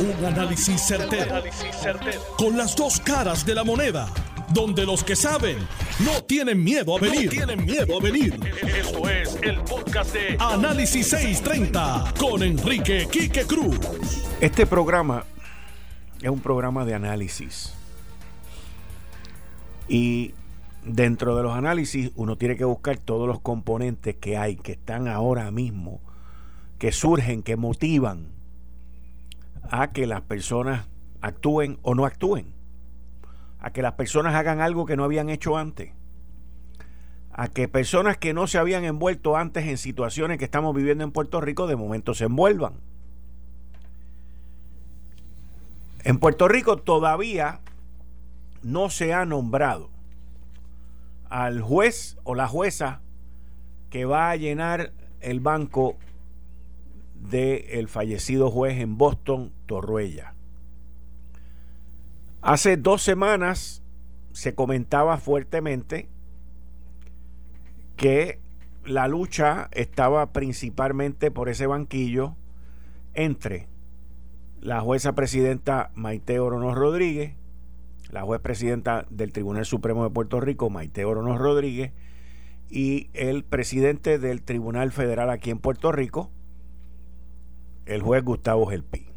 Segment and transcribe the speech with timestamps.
[0.00, 1.42] Un análisis certero,
[2.36, 4.08] Con las dos caras de la moneda.
[4.54, 5.58] Donde los que saben
[6.04, 7.28] no tienen miedo a venir.
[7.30, 8.38] tienen miedo a venir.
[8.62, 13.76] Esto es el podcast de Análisis 630 con Enrique Quique Cruz.
[14.40, 15.24] Este programa
[16.22, 17.74] es un programa de análisis.
[19.88, 20.32] Y
[20.84, 25.08] dentro de los análisis uno tiene que buscar todos los componentes que hay, que están
[25.08, 26.00] ahora mismo,
[26.78, 28.37] que surgen, que motivan
[29.70, 30.88] a que las personas
[31.20, 32.54] actúen o no actúen,
[33.58, 35.92] a que las personas hagan algo que no habían hecho antes,
[37.32, 41.12] a que personas que no se habían envuelto antes en situaciones que estamos viviendo en
[41.12, 42.74] Puerto Rico de momento se envuelvan.
[46.04, 47.60] En Puerto Rico todavía
[48.62, 49.90] no se ha nombrado
[51.28, 53.02] al juez o la jueza
[53.90, 55.96] que va a llenar el banco
[57.14, 59.52] del fallecido juez en Boston,
[62.40, 63.82] Hace dos semanas
[64.32, 66.08] se comentaba fuertemente
[67.96, 68.38] que
[68.84, 72.36] la lucha estaba principalmente por ese banquillo
[73.14, 73.68] entre
[74.60, 77.34] la jueza presidenta Maite Oronos Rodríguez,
[78.10, 81.92] la juez presidenta del Tribunal Supremo de Puerto Rico, Maite Oronos Rodríguez,
[82.70, 86.30] y el presidente del Tribunal Federal aquí en Puerto Rico,
[87.86, 89.07] el juez Gustavo Gelpi.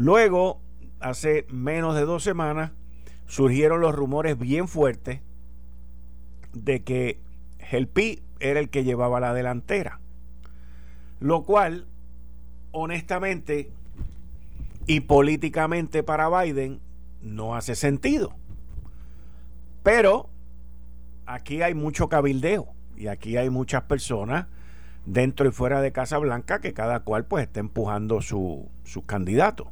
[0.00, 0.62] Luego,
[0.98, 2.70] hace menos de dos semanas,
[3.26, 5.20] surgieron los rumores bien fuertes
[6.54, 7.20] de que
[7.58, 10.00] Gelpi era el que llevaba la delantera.
[11.18, 11.86] Lo cual,
[12.72, 13.72] honestamente
[14.86, 16.80] y políticamente para Biden,
[17.20, 18.32] no hace sentido.
[19.82, 20.30] Pero
[21.26, 24.46] aquí hay mucho cabildeo y aquí hay muchas personas
[25.04, 29.68] dentro y fuera de Casa Blanca que cada cual pues está empujando su, sus candidatos.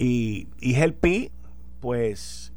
[0.00, 1.32] Y, y Gelpi,
[1.80, 2.52] pues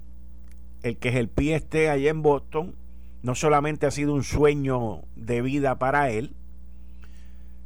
[0.83, 2.75] el que Gelpi esté allá en Boston,
[3.23, 6.35] no solamente ha sido un sueño de vida para él,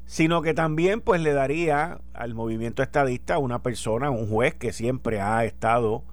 [0.05, 5.19] sino que también pues le daría al movimiento estadista una persona, un juez que siempre
[5.19, 6.03] ha estado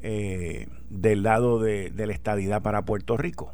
[0.00, 3.52] eh, del lado de, de la estadidad para Puerto Rico.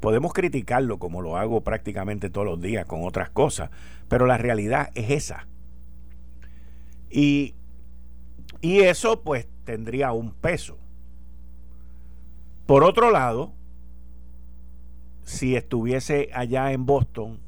[0.00, 3.70] Podemos criticarlo como lo hago prácticamente todos los días con otras cosas,
[4.08, 5.46] pero la realidad es esa.
[7.08, 7.54] Y,
[8.60, 10.78] y eso pues tendría un peso.
[12.66, 13.52] Por otro lado,
[15.24, 17.40] si estuviese allá en Boston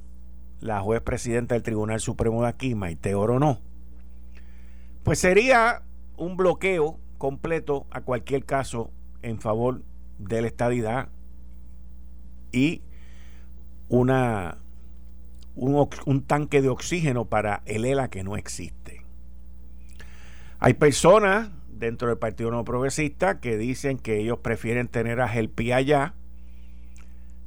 [0.61, 3.61] la juez presidenta del Tribunal Supremo de aquí, Maite no,
[5.03, 5.83] pues sería
[6.17, 8.91] un bloqueo completo a cualquier caso
[9.23, 9.83] en favor
[10.19, 11.09] de la estadidad
[12.53, 12.83] y
[13.89, 14.59] una,
[15.55, 19.02] un, tanque de oxígeno para el ELA que no existe.
[20.65, 25.73] Hay personas dentro del Partido No Progresista que dicen que ellos prefieren tener a Gelpi
[25.73, 26.15] allá.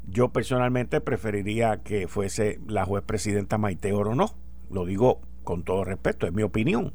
[0.05, 4.35] Yo personalmente preferiría que fuese la juez presidenta Maite no
[4.69, 6.91] Lo digo con todo respeto, es mi opinión.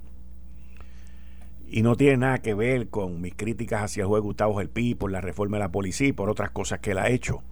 [1.66, 5.10] Y no tiene nada que ver con mis críticas hacia el juez Gustavo Gelpi por
[5.10, 7.42] la reforma de la policía y por otras cosas que él ha hecho.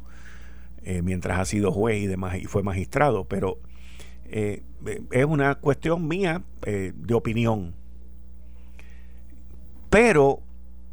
[0.82, 3.60] Eh, mientras ha sido juez y, demás, y fue magistrado, pero
[4.26, 4.62] eh,
[5.10, 7.77] es una cuestión mía eh, de opinión.
[9.90, 10.40] Pero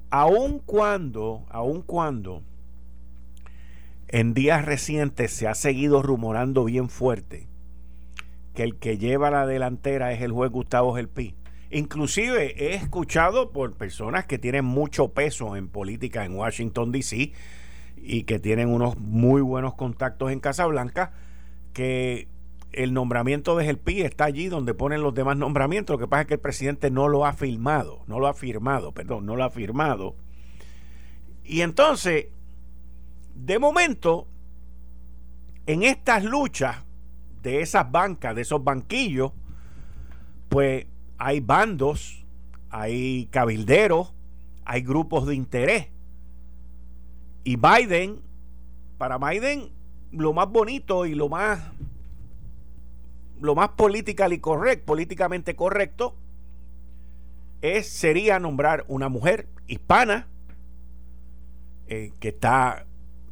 [0.09, 2.43] aun cuando, aun cuando
[4.07, 7.47] en días recientes se ha seguido rumorando bien fuerte
[8.53, 11.35] que el que lleva la delantera es el juez Gustavo Gelpi.
[11.71, 17.33] Inclusive he escuchado por personas que tienen mucho peso en política en Washington, D.C.,
[17.97, 21.11] y que tienen unos muy buenos contactos en Casablanca,
[21.73, 22.27] que
[22.75, 25.95] el nombramiento de Gelpi está allí donde ponen los demás nombramientos.
[25.95, 28.91] Lo que pasa es que el presidente no lo ha firmado, no lo ha firmado,
[28.91, 30.15] perdón, no lo ha firmado.
[31.43, 32.27] Y entonces,
[33.35, 34.27] de momento,
[35.65, 36.77] en estas luchas
[37.41, 39.31] de esas bancas, de esos banquillos,
[40.49, 40.85] pues
[41.17, 42.25] hay bandos,
[42.69, 44.13] hay cabilderos,
[44.65, 45.89] hay grupos de interés
[47.45, 48.21] y Biden,
[48.97, 49.69] para Biden,
[50.11, 51.61] lo más bonito y lo más
[53.39, 56.15] lo más políticamente correcto,
[57.61, 60.27] es, sería nombrar una mujer hispana
[61.87, 62.85] eh, que está,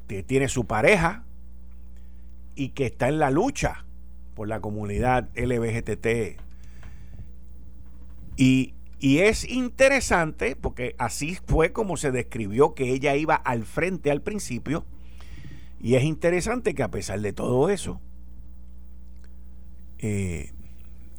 [0.07, 1.23] que tiene su pareja
[2.55, 3.85] y que está en la lucha
[4.35, 6.39] por la comunidad LBGTT.
[8.35, 8.73] Y
[9.03, 14.21] y es interesante porque así fue como se describió que ella iba al frente al
[14.21, 14.85] principio.
[15.81, 17.99] Y es interesante que a pesar de todo eso,
[20.03, 20.51] eh,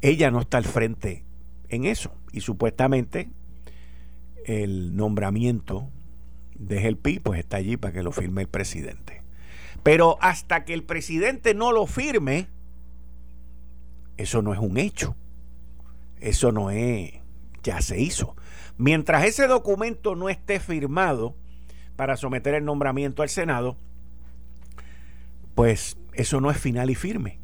[0.02, 1.24] ella no está al frente
[1.70, 2.14] en eso.
[2.32, 3.30] Y supuestamente
[4.44, 5.88] el nombramiento
[6.54, 9.22] de Gelpi pues está allí para que lo firme el presidente.
[9.82, 12.48] Pero hasta que el presidente no lo firme,
[14.18, 15.16] eso no es un hecho.
[16.20, 17.12] Eso no es,
[17.62, 18.36] ya se hizo.
[18.76, 21.34] Mientras ese documento no esté firmado
[21.96, 23.78] para someter el nombramiento al Senado,
[25.54, 27.43] pues eso no es final y firme.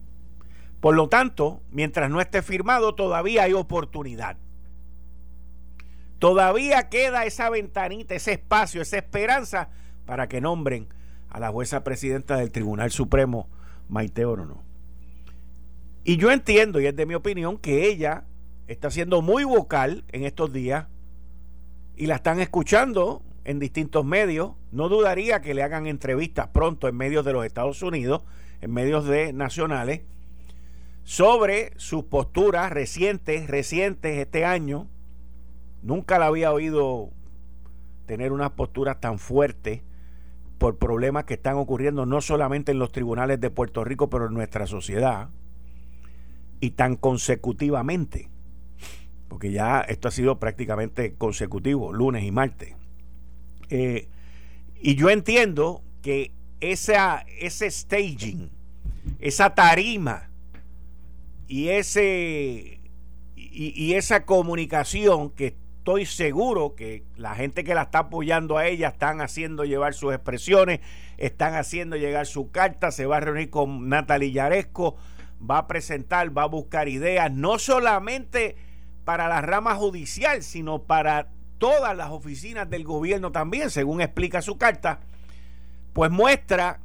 [0.81, 4.37] Por lo tanto, mientras no esté firmado, todavía hay oportunidad.
[6.19, 9.71] Todavía queda esa ventanita, ese espacio, esa esperanza
[10.07, 10.89] para que nombren
[11.29, 13.49] a la jueza presidenta del Tribunal Supremo,
[13.89, 14.63] Maite Orono.
[16.05, 18.25] Y yo entiendo, y es de mi opinión, que ella
[18.67, 20.87] está siendo muy vocal en estos días
[21.97, 24.53] y la están escuchando en distintos medios.
[24.73, 28.23] No dudaría que le hagan entrevistas pronto en medios de los Estados Unidos,
[28.61, 30.03] en medios de nacionales,
[31.11, 34.87] sobre sus posturas recientes, recientes este año.
[35.83, 37.11] Nunca la había oído
[38.07, 39.83] tener unas posturas tan fuertes
[40.59, 44.35] por problemas que están ocurriendo no solamente en los tribunales de Puerto Rico, pero en
[44.35, 45.31] nuestra sociedad,
[46.61, 48.31] y tan consecutivamente,
[49.27, 52.77] porque ya esto ha sido prácticamente consecutivo, lunes y martes.
[53.69, 54.09] Eh,
[54.81, 56.31] y yo entiendo que
[56.61, 58.49] esa, ese staging,
[59.19, 60.30] esa tarima
[61.51, 62.81] y, ese,
[63.35, 68.87] y, esa comunicación que estoy seguro que la gente que la está apoyando a ella
[68.87, 70.79] están haciendo llevar sus expresiones,
[71.19, 74.97] están haciendo llegar su carta, se va a reunir con Natalie Yaresco,
[75.39, 78.55] va a presentar, va a buscar ideas, no solamente
[79.05, 84.57] para la rama judicial, sino para todas las oficinas del gobierno también, según explica su
[84.57, 85.01] carta,
[85.95, 86.79] pues muestra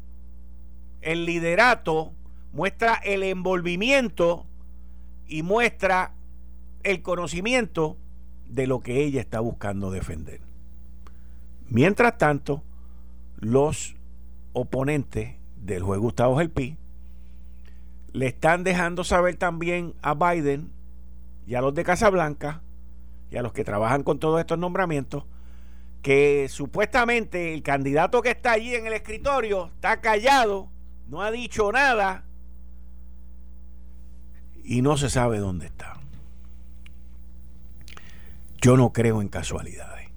[1.02, 2.14] el liderato,
[2.52, 4.48] muestra el envolvimiento
[5.28, 6.14] y muestra
[6.84, 7.98] el conocimiento
[8.48, 10.42] de lo que ella está buscando defender.
[11.68, 12.64] Mientras tanto,
[13.38, 13.96] los
[14.54, 16.78] oponentes del juez Gustavo Gelpi
[18.14, 20.72] le están dejando saber también a Biden
[21.48, 22.62] y a los de Casablanca
[23.32, 25.26] y a los que trabajan con todos estos nombramientos
[26.02, 30.70] que supuestamente el candidato que está allí en el escritorio está callado,
[31.08, 32.25] no ha dicho nada
[34.66, 36.00] y no se sabe dónde está.
[38.62, 40.10] Yo no creo en casualidades.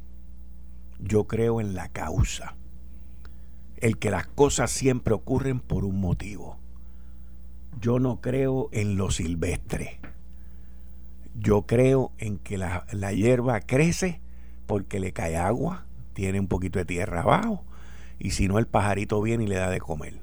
[0.99, 2.57] Yo creo en la causa.
[3.77, 6.57] El que las cosas siempre ocurren por un motivo.
[7.79, 10.01] Yo no creo en lo silvestre.
[11.35, 14.21] Yo creo en que la, hierba crece
[14.67, 15.85] porque le cae agua,
[16.15, 17.65] tiene un poquito de tierra abajo,
[18.19, 20.21] y si no el pajarito viene y le da de comer.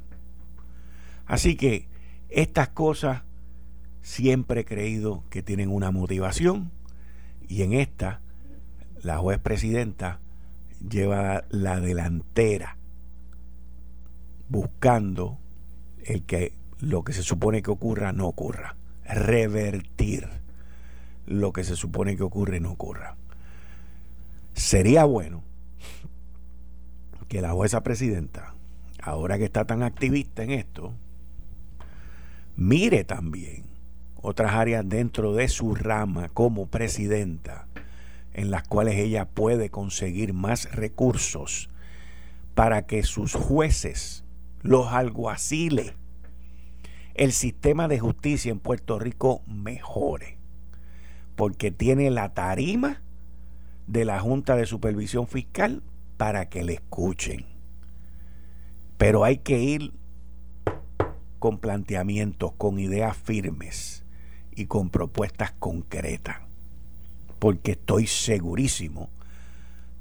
[1.25, 1.87] Así que
[2.29, 3.21] estas cosas
[4.05, 6.69] siempre he creído que tienen una motivación
[7.47, 8.21] y en esta
[9.01, 10.19] la juez presidenta
[10.87, 12.77] lleva la delantera
[14.47, 15.39] buscando
[16.03, 18.75] el que lo que se supone que ocurra no ocurra,
[19.05, 20.29] revertir
[21.25, 23.15] lo que se supone que ocurre no ocurra.
[24.53, 25.41] Sería bueno
[27.27, 28.53] que la jueza presidenta,
[29.01, 30.93] ahora que está tan activista en esto,
[32.55, 33.74] mire también
[34.25, 37.67] otras áreas dentro de su rama como presidenta
[38.33, 41.69] en las cuales ella puede conseguir más recursos
[42.55, 44.23] para que sus jueces,
[44.63, 45.93] los alguaciles,
[47.13, 50.39] el sistema de justicia en Puerto Rico mejore,
[51.35, 53.03] porque tiene la tarima
[53.85, 55.83] de la Junta de Supervisión Fiscal
[56.17, 57.45] para que le escuchen.
[58.97, 59.93] Pero hay que ir
[61.37, 64.04] con planteamientos, con ideas firmes
[64.55, 66.37] y con propuestas concretas,
[67.39, 69.09] porque estoy segurísimo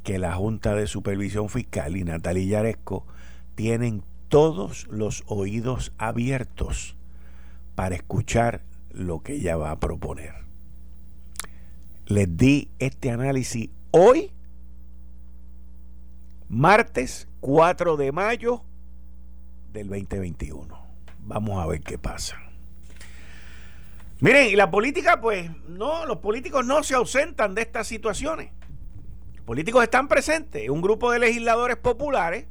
[0.02, 3.06] que la Junta de Supervisión Fiscal y Natalia Yaresco
[3.54, 6.96] tienen todos los oídos abiertos
[7.74, 10.34] para escuchar lo que ella va a proponer.
[12.06, 14.30] Les di este análisis hoy,
[16.48, 18.62] martes 4 de mayo
[19.72, 20.78] del 2021.
[21.20, 22.36] Vamos a ver qué pasa.
[24.24, 28.52] Miren, y la política, pues, no, los políticos no se ausentan de estas situaciones.
[29.34, 30.70] Los políticos están presentes.
[30.70, 32.46] Un grupo de legisladores populares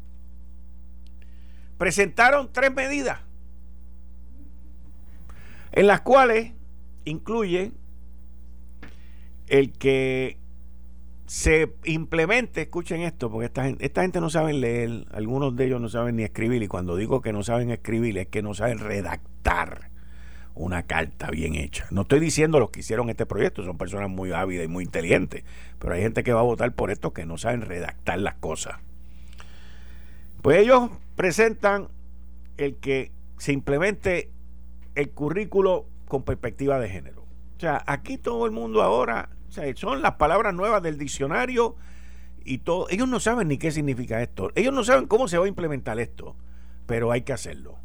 [1.79, 3.21] presentaron tres medidas
[5.71, 6.51] en las cuales
[7.05, 7.71] incluye
[9.47, 10.37] el que
[11.25, 15.81] se implemente, escuchen esto, porque esta gente, esta gente no sabe leer, algunos de ellos
[15.81, 18.77] no saben ni escribir, y cuando digo que no saben escribir es que no saben
[18.77, 19.92] redactar
[20.55, 21.87] una carta bien hecha.
[21.89, 25.43] No estoy diciendo los que hicieron este proyecto, son personas muy ávidas y muy inteligentes,
[25.79, 28.75] pero hay gente que va a votar por esto que no saben redactar las cosas.
[30.41, 31.87] Pues ellos presentan
[32.57, 34.29] el que se implemente
[34.95, 37.23] el currículo con perspectiva de género.
[37.57, 41.75] O sea, aquí todo el mundo ahora, o sea, son las palabras nuevas del diccionario
[42.45, 42.87] y todo.
[42.89, 44.51] Ellos no saben ni qué significa esto.
[44.55, 46.35] Ellos no saben cómo se va a implementar esto,
[46.85, 47.79] pero hay que hacerlo.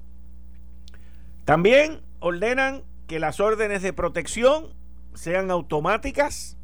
[1.45, 4.75] También ordenan que las órdenes de protección
[5.15, 6.57] sean automáticas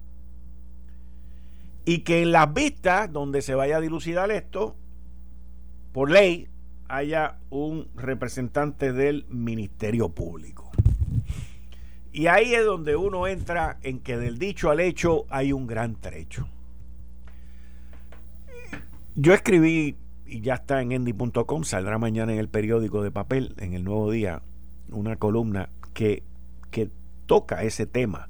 [1.84, 4.76] y que en las vistas donde se vaya a dilucidar esto,
[5.92, 6.48] por ley,
[6.88, 10.70] haya un representante del Ministerio Público.
[12.12, 15.96] Y ahí es donde uno entra en que del dicho al hecho hay un gran
[15.96, 16.48] trecho.
[19.16, 19.96] Yo escribí,
[20.26, 24.10] y ya está en endy.com, saldrá mañana en el periódico de papel, en el nuevo
[24.10, 24.42] día,
[24.90, 26.22] una columna que,
[26.70, 26.90] que
[27.26, 28.28] toca ese tema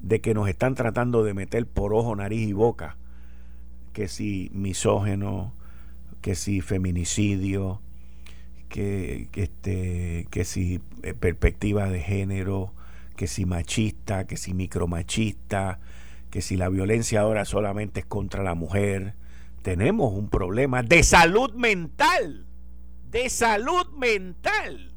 [0.00, 2.96] de que nos están tratando de meter por ojo, nariz y boca,
[3.92, 5.54] que si misógeno,
[6.20, 7.80] que si feminicidio,
[8.68, 12.72] que, que, este, que si eh, perspectiva de género,
[13.16, 15.80] que si machista, que si micromachista,
[16.30, 19.14] que si la violencia ahora solamente es contra la mujer.
[19.62, 22.46] Tenemos un problema de salud mental,
[23.10, 24.87] de salud mental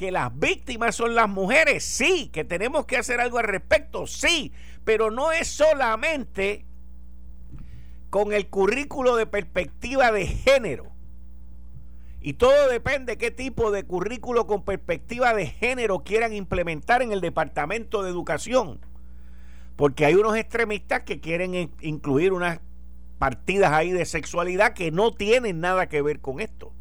[0.00, 4.50] que las víctimas son las mujeres, sí, que tenemos que hacer algo al respecto, sí,
[4.82, 6.64] pero no es solamente
[8.08, 10.90] con el currículo de perspectiva de género.
[12.22, 17.20] Y todo depende qué tipo de currículo con perspectiva de género quieran implementar en el
[17.20, 18.80] Departamento de Educación.
[19.76, 22.60] Porque hay unos extremistas que quieren incluir unas
[23.18, 26.72] partidas ahí de sexualidad que no tienen nada que ver con esto.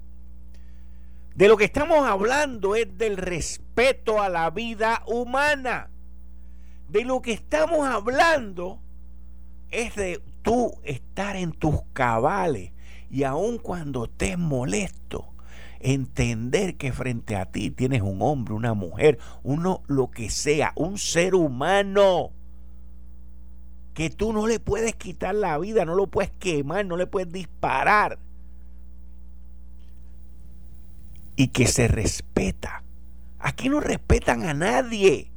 [1.39, 5.89] De lo que estamos hablando es del respeto a la vida humana.
[6.89, 8.81] De lo que estamos hablando
[9.71, 12.73] es de tú estar en tus cabales
[13.09, 15.29] y aun cuando estés molesto,
[15.79, 20.97] entender que frente a ti tienes un hombre, una mujer, uno lo que sea, un
[20.97, 22.31] ser humano
[23.93, 27.31] que tú no le puedes quitar la vida, no lo puedes quemar, no le puedes
[27.31, 28.19] disparar
[31.39, 32.83] y que se respeta.
[33.39, 35.31] Aquí no respetan a nadie.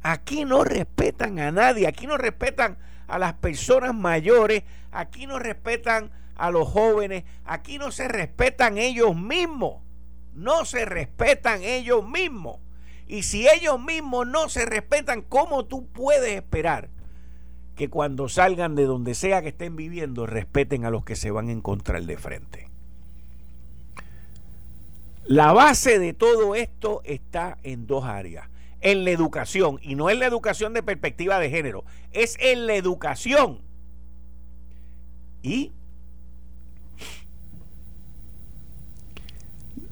[0.00, 1.88] Aquí no respetan a nadie.
[1.88, 4.62] Aquí no respetan a las personas mayores.
[4.92, 7.24] Aquí no respetan a los jóvenes.
[7.44, 9.82] Aquí no se respetan ellos mismos.
[10.34, 12.60] No se respetan ellos mismos.
[13.08, 16.90] Y si ellos mismos no se respetan, ¿cómo tú puedes esperar
[17.74, 21.48] que cuando salgan de donde sea que estén viviendo respeten a los que se van
[21.48, 22.67] a encontrar de frente?
[25.28, 28.48] La base de todo esto está en dos áreas.
[28.80, 32.76] En la educación, y no en la educación de perspectiva de género, es en la
[32.76, 33.60] educación.
[35.42, 35.72] Y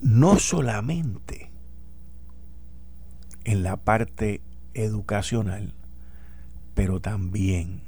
[0.01, 1.51] no solamente
[3.45, 4.41] en la parte
[4.73, 5.75] educacional,
[6.75, 7.83] pero también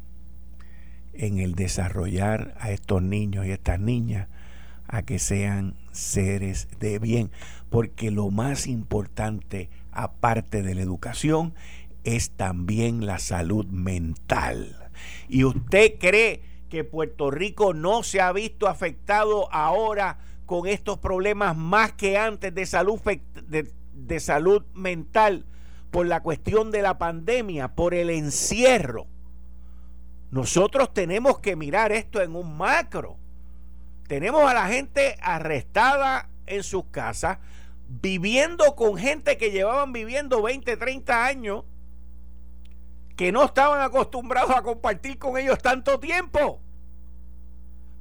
[1.15, 4.29] en el desarrollar a estos niños y estas niñas
[4.89, 7.31] a que sean seres de bien,
[7.71, 11.55] porque lo más importante, aparte de la educación,
[12.05, 14.91] es también la salud mental.
[15.29, 21.57] ¿Y usted cree que Puerto Rico no se ha visto afectado ahora con estos problemas
[21.57, 23.01] más que antes de salud,
[23.47, 25.45] de, salud mental
[25.91, 29.07] por la cuestión de la pandemia, por el encierro?
[30.31, 33.19] Nosotros tenemos que mirar esto en un macro
[34.09, 37.39] tenemos a la gente arrestada en sus casas,
[37.89, 41.65] viviendo con gente que llevaban viviendo 20, 30 años,
[43.17, 46.61] que no estaban acostumbrados a compartir con ellos tanto tiempo.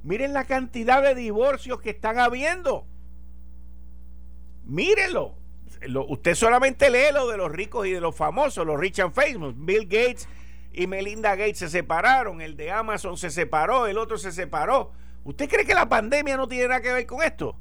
[0.02, 2.86] Miren la cantidad de divorcios que están habiendo.
[4.64, 5.34] Mírenlo.
[6.08, 9.54] usted solamente lee lo de los ricos y de los famosos, los rich and famous.
[9.56, 10.26] Bill Gates
[10.72, 14.92] y Melinda Gates se separaron, el de Amazon se separó, el otro se separó.
[15.28, 17.54] ¿Usted cree que la pandemia no tiene nada que ver con esto?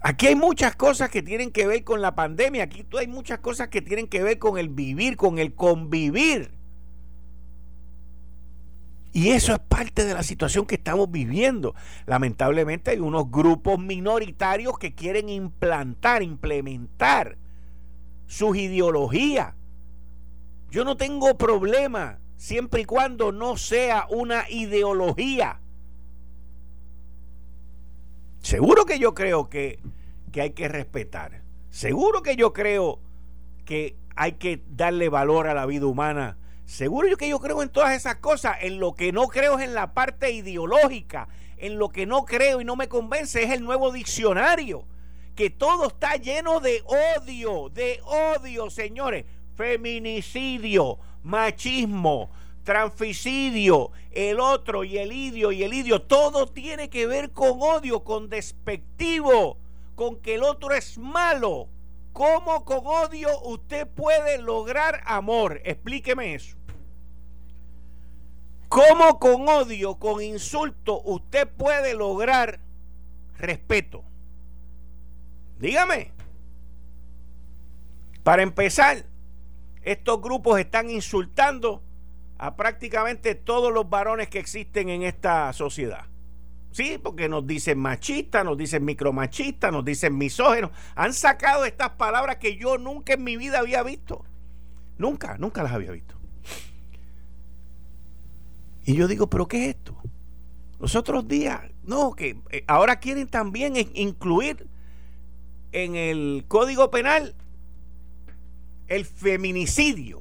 [0.00, 3.68] Aquí hay muchas cosas que tienen que ver con la pandemia, aquí hay muchas cosas
[3.68, 6.50] que tienen que ver con el vivir, con el convivir.
[9.12, 11.76] Y eso es parte de la situación que estamos viviendo.
[12.04, 17.38] Lamentablemente hay unos grupos minoritarios que quieren implantar, implementar
[18.26, 19.54] sus ideologías.
[20.72, 25.60] Yo no tengo problema siempre y cuando no sea una ideología.
[28.40, 29.78] Seguro que yo creo que,
[30.32, 32.98] que hay que respetar, Seguro que yo creo
[33.64, 36.38] que hay que darle valor a la vida humana.
[36.64, 38.56] Seguro que yo creo en todas esas cosas.
[38.62, 41.28] En lo que no creo es en la parte ideológica.
[41.58, 44.84] En lo que no creo y no me convence es el nuevo diccionario.
[45.36, 49.26] Que todo está lleno de odio, de odio, señores.
[49.54, 52.30] Feminicidio, machismo,
[52.64, 56.02] transficidio, el otro y el idio y el idio.
[56.02, 59.58] Todo tiene que ver con odio, con despectivo,
[59.94, 61.68] con que el otro es malo.
[62.12, 65.60] ¿Cómo con odio usted puede lograr amor?
[65.64, 66.56] Explíqueme eso.
[68.68, 72.60] ¿Cómo con odio, con insulto, usted puede lograr
[73.36, 74.04] respeto?
[75.58, 76.12] Dígame.
[78.22, 79.04] Para empezar,
[79.82, 81.82] estos grupos están insultando
[82.38, 86.06] a prácticamente todos los varones que existen en esta sociedad.
[86.72, 90.70] Sí, porque nos dicen machistas, nos dicen micromachistas, nos dicen misógenos.
[90.94, 94.24] Han sacado estas palabras que yo nunca en mi vida había visto.
[94.96, 96.14] Nunca, nunca las había visto.
[98.84, 99.96] Y yo digo, ¿pero qué es esto?
[100.78, 104.66] Los otros días, no, que eh, ahora quieren también incluir
[105.72, 107.34] en el Código Penal
[108.90, 110.20] el feminicidio.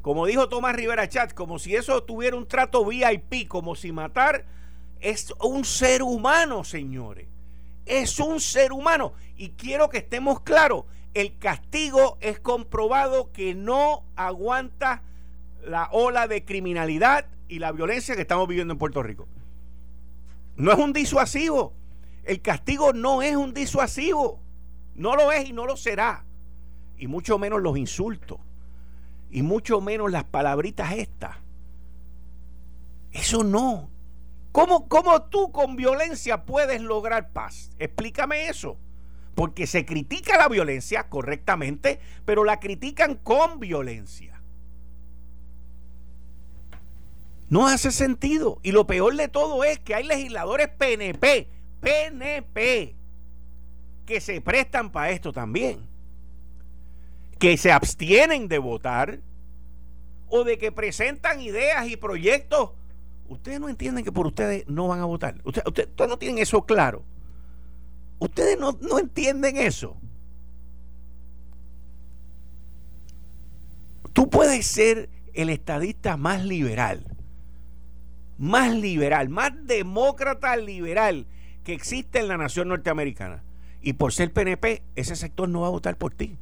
[0.00, 4.46] Como dijo Tomás Rivera Chat, como si eso tuviera un trato VIP, como si matar
[5.00, 7.26] es un ser humano, señores.
[7.84, 9.12] Es un ser humano.
[9.36, 15.02] Y quiero que estemos claros, el castigo es comprobado que no aguanta
[15.64, 19.26] la ola de criminalidad y la violencia que estamos viviendo en Puerto Rico.
[20.56, 21.72] No es un disuasivo.
[22.22, 24.40] El castigo no es un disuasivo.
[24.94, 26.24] No lo es y no lo será.
[26.98, 28.38] Y mucho menos los insultos.
[29.30, 31.36] Y mucho menos las palabritas estas.
[33.12, 33.90] Eso no.
[34.52, 37.70] ¿Cómo, ¿Cómo tú con violencia puedes lograr paz?
[37.78, 38.76] Explícame eso.
[39.34, 44.40] Porque se critica la violencia correctamente, pero la critican con violencia.
[47.48, 48.58] No hace sentido.
[48.62, 51.48] Y lo peor de todo es que hay legisladores PNP,
[51.80, 52.94] PNP,
[54.06, 55.87] que se prestan para esto también.
[57.38, 59.20] Que se abstienen de votar
[60.28, 62.70] o de que presentan ideas y proyectos
[63.28, 65.36] Ustedes no entienden que por ustedes no van a votar.
[65.44, 67.04] Ustedes, no tienen eso claro.
[68.18, 69.96] Ustedes no, no entienden eso.
[74.14, 77.04] Tú puedes ser el estadista más liberal,
[78.38, 81.26] más liberal, más demócrata liberal
[81.62, 83.44] que existe en la nación norteamericana.
[83.82, 86.36] Y por ser PNP, ese sector no va a votar por ti.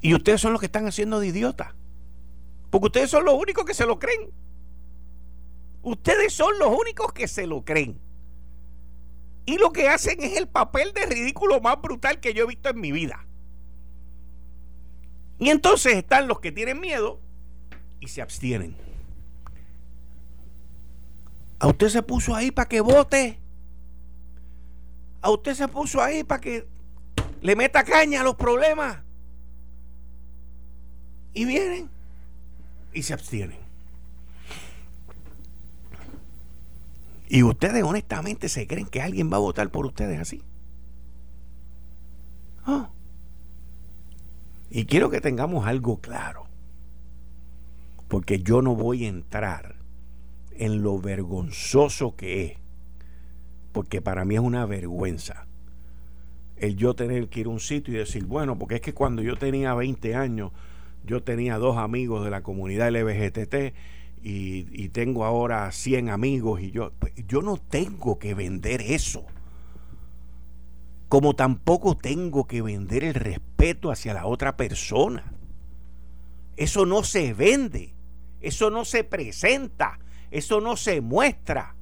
[0.00, 1.74] Y ustedes son los que están haciendo de idiota.
[2.70, 4.30] Porque ustedes son los únicos que se lo creen.
[5.82, 8.00] Ustedes son los únicos que se lo creen.
[9.46, 12.68] Y lo que hacen es el papel de ridículo más brutal que yo he visto
[12.68, 13.26] en mi vida.
[15.38, 17.18] Y entonces están los que tienen miedo
[17.98, 18.76] y se abstienen.
[21.58, 23.40] A usted se puso ahí para que vote.
[25.22, 26.66] A usted se puso ahí para que
[27.42, 28.98] le meta caña a los problemas.
[31.34, 31.88] Y vienen
[32.92, 33.58] y se abstienen.
[37.28, 40.42] Y ustedes honestamente se creen que alguien va a votar por ustedes así.
[42.64, 42.90] Ah.
[44.68, 46.46] Y quiero que tengamos algo claro.
[48.08, 49.76] Porque yo no voy a entrar
[50.50, 52.58] en lo vergonzoso que es.
[53.72, 55.46] Porque para mí es una vergüenza
[56.60, 59.22] el yo tener que ir a un sitio y decir, bueno, porque es que cuando
[59.22, 60.52] yo tenía 20 años
[61.10, 63.74] yo tenía dos amigos de la comunidad LBGTT
[64.22, 69.26] y, tengo ahora 100 amigos y yo, pues, yo no tengo que vender eso.
[71.08, 75.32] Como tampoco tengo que vender el respeto hacia la otra persona.
[76.56, 77.92] Eso no se vende,
[78.40, 79.98] eso no se presenta,
[80.30, 81.74] eso no se muestra.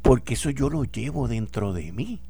[0.00, 2.20] Porque eso yo lo llevo dentro de mí.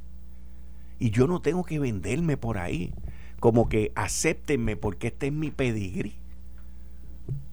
[0.98, 2.94] Y yo no tengo que venderme por ahí
[3.40, 6.14] como que acéptenme porque este es mi pedigrí.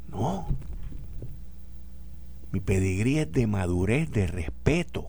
[0.09, 0.47] No.
[2.51, 5.07] Mi pedigrí es de madurez, de respeto.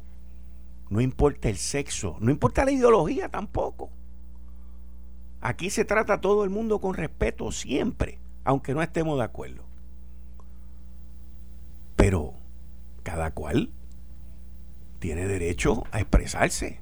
[0.88, 3.90] No importa el sexo, no importa la ideología tampoco.
[5.40, 9.64] Aquí se trata a todo el mundo con respeto siempre, aunque no estemos de acuerdo.
[11.96, 12.34] Pero
[13.02, 13.70] cada cual
[15.00, 16.80] tiene derecho a expresarse,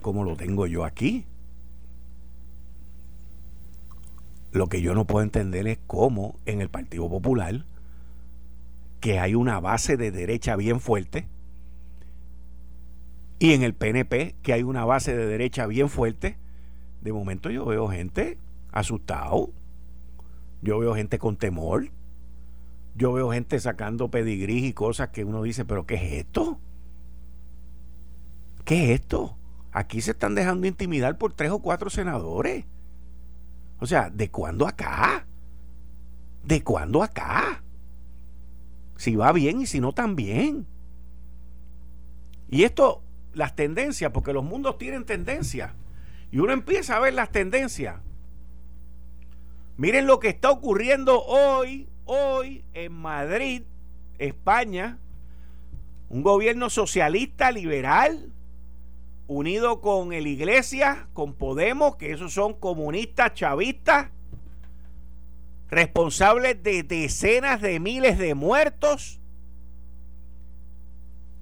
[0.00, 1.26] como lo tengo yo aquí.
[4.56, 7.66] Lo que yo no puedo entender es cómo en el Partido Popular,
[9.00, 11.28] que hay una base de derecha bien fuerte,
[13.38, 16.38] Y en el PNP, que hay una base de derecha bien fuerte,
[17.02, 18.38] de momento yo veo gente
[18.72, 19.50] asustado,
[20.62, 21.90] yo veo gente con temor,
[22.94, 26.58] yo veo gente sacando pedigrí y cosas que uno dice, pero ¿qué es esto?
[28.64, 29.36] ¿Qué es esto?
[29.70, 32.64] Aquí se están dejando intimidar por tres o cuatro senadores.
[33.78, 35.26] O sea, ¿de cuándo acá?
[36.42, 37.62] ¿De cuándo acá?
[38.96, 40.66] Si va bien y si no también.
[42.48, 43.02] Y esto,
[43.34, 45.72] las tendencias, porque los mundos tienen tendencias.
[46.30, 47.96] Y uno empieza a ver las tendencias.
[49.76, 53.62] Miren lo que está ocurriendo hoy, hoy en Madrid,
[54.18, 54.98] España.
[56.08, 58.32] Un gobierno socialista liberal
[59.28, 64.08] unido con el Iglesia, con Podemos, que esos son comunistas, chavistas,
[65.68, 69.20] responsables de decenas de miles de muertos.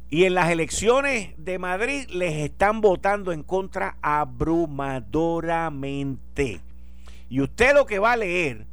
[0.08, 6.60] Y en las elecciones de Madrid les están votando en contra abrumadoramente.
[7.28, 8.68] Y usted lo que va a leer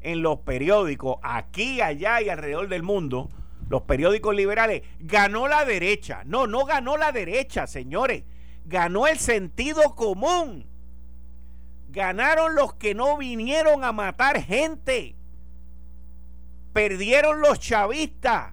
[0.00, 3.28] en los periódicos, aquí, allá y alrededor del mundo,
[3.68, 6.22] los periódicos liberales, ganó la derecha.
[6.24, 8.22] No, no ganó la derecha, señores
[8.66, 10.66] ganó el sentido común.
[11.88, 15.14] Ganaron los que no vinieron a matar gente.
[16.72, 18.52] Perdieron los chavistas.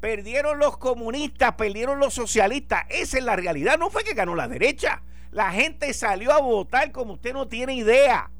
[0.00, 2.84] Perdieron los comunistas, perdieron los socialistas.
[2.88, 3.78] Esa es la realidad.
[3.78, 5.02] No fue que ganó la derecha.
[5.30, 8.30] La gente salió a votar como usted no tiene idea.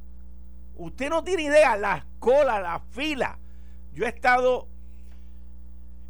[0.77, 1.77] Usted no tiene idea.
[1.77, 3.39] Las colas, las filas.
[3.95, 4.69] Yo he estado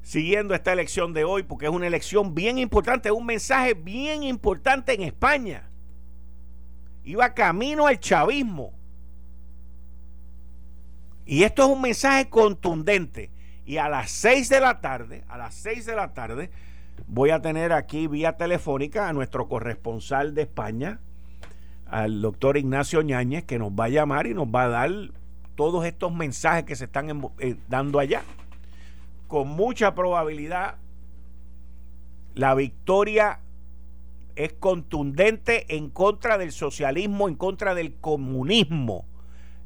[0.03, 4.93] siguiendo esta elección de hoy porque es una elección bien importante, un mensaje bien importante
[4.93, 5.69] en España.
[7.05, 8.73] Iba camino al chavismo.
[11.25, 13.31] Y esto es un mensaje contundente.
[13.65, 16.51] Y a las 6 de la tarde, a las 6 de la tarde,
[17.07, 21.01] voy a tener aquí vía telefónica a nuestro corresponsal de España,
[21.87, 24.91] al doctor Ignacio Ñáñez, que nos va a llamar y nos va a dar
[25.55, 28.23] todos estos mensajes que se están eh, dando allá
[29.33, 30.77] con mucha probabilidad
[32.35, 33.41] la victoria
[34.37, 39.07] es contundente en contra del socialismo, en contra del comunismo,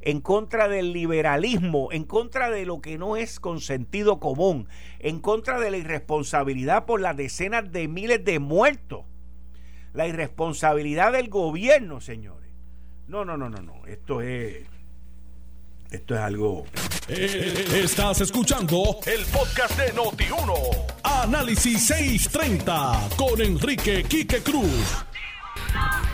[0.03, 4.69] en contra del liberalismo, en contra de lo que no es con sentido común,
[5.01, 9.05] en contra de la irresponsabilidad por las decenas de miles de muertos,
[9.95, 12.51] la irresponsabilidad del gobierno, señores.
[13.09, 13.85] No, no, no, no, no.
[13.87, 14.65] Esto es
[15.91, 16.65] esto es algo.
[17.09, 20.87] Eh, estás escuchando el podcast de Noti1.
[21.03, 25.05] Análisis 630 con Enrique Quique Cruz.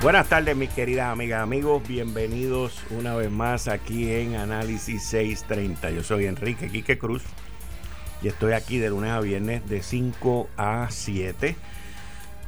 [0.03, 1.83] Buenas tardes, mis queridas amigas, amigos.
[1.87, 5.91] Bienvenidos una vez más aquí en Análisis 630.
[5.91, 7.23] Yo soy Enrique Quique Cruz
[8.21, 11.57] y estoy aquí de lunes a viernes de 5 a 7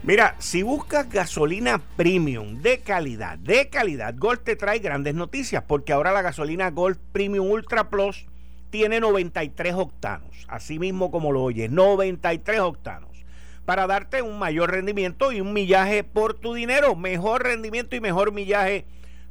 [0.06, 5.94] Mira, si buscas gasolina premium de calidad, de calidad, Gold te trae grandes noticias porque
[5.94, 8.26] ahora la gasolina Gold Premium Ultra Plus
[8.68, 13.24] tiene 93 octanos, así mismo como lo oyes, 93 octanos,
[13.64, 18.30] para darte un mayor rendimiento y un millaje por tu dinero, mejor rendimiento y mejor
[18.30, 18.84] millaje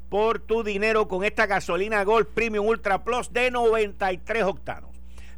[0.10, 4.93] por tu dinero con esta gasolina Gold Premium Ultra Plus de 93 octanos.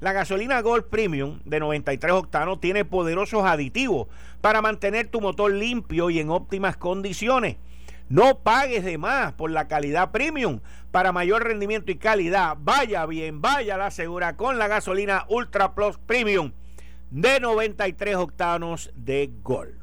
[0.05, 4.07] La gasolina Gold Premium de 93 octanos tiene poderosos aditivos
[4.39, 7.57] para mantener tu motor limpio y en óptimas condiciones.
[8.07, 10.59] No pagues de más por la calidad premium.
[10.91, 15.97] Para mayor rendimiento y calidad, vaya bien, vaya la segura con la gasolina Ultra Plus
[15.97, 16.51] Premium
[17.09, 19.73] de 93 octanos de Golf.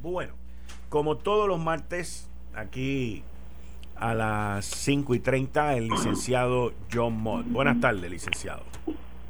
[0.00, 0.32] Bueno,
[0.88, 3.24] como todos los martes, aquí
[4.02, 7.46] a las 5 y 30, el licenciado John Mott.
[7.46, 8.64] Buenas tardes, licenciado.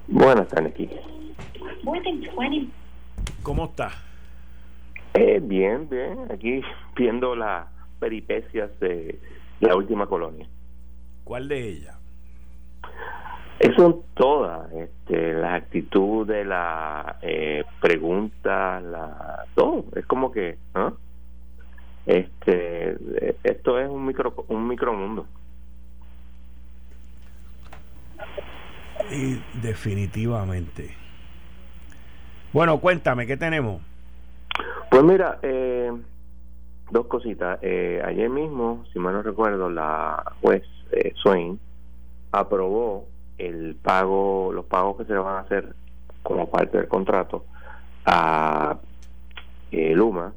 [0.09, 0.99] Buenas tardes, Kike.
[3.43, 3.91] ¿Cómo está?
[5.13, 6.21] Eh, bien, bien.
[6.33, 6.63] Aquí
[6.97, 7.67] viendo las
[8.01, 9.21] peripecias de
[9.61, 10.47] la última colonia.
[11.25, 11.99] ¿Cuál de ellas?
[13.77, 19.85] Son todas, este, la actitud de la eh, pregunta, la, todo.
[19.95, 20.93] Es como que, ¿ah?
[22.07, 22.97] Este,
[23.45, 25.27] esto es un micro, un micromundo.
[29.11, 30.95] Y definitivamente.
[32.53, 33.83] Bueno, cuéntame, ¿qué tenemos?
[34.91, 35.93] Pues mira, eh,
[36.91, 37.59] dos cositas.
[37.63, 40.63] Eh, ayer mismo, si mal no recuerdo, la juez
[40.93, 41.59] eh, Swain
[42.31, 43.07] aprobó
[43.39, 45.75] el pago, los pagos que se le van a hacer
[46.23, 47.45] como parte del contrato
[48.05, 48.77] a
[49.71, 50.33] Luma